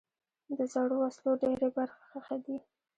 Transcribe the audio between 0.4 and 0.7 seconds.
د